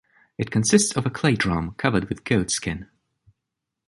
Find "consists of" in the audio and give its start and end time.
0.49-1.05